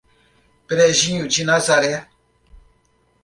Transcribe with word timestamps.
Brejinho 0.67 1.27
de 1.27 1.43
Nazaré 1.43 2.07